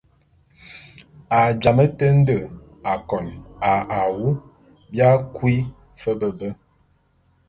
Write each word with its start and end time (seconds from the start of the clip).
A 1.39 1.41
jamé 1.61 1.85
te 1.97 2.07
nde 2.19 2.37
akon 2.91 3.25
a 3.71 3.73
awu 3.99 4.23
bia 4.89 5.09
kui 5.35 5.55
fe 6.01 6.11
be 6.19 6.27
be. 6.37 6.49